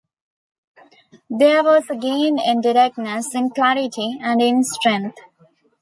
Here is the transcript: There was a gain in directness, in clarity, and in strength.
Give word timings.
There 1.29 1.61
was 1.63 1.87
a 1.91 1.95
gain 1.95 2.39
in 2.39 2.61
directness, 2.61 3.35
in 3.35 3.51
clarity, 3.51 4.17
and 4.19 4.41
in 4.41 4.63
strength. 4.63 5.19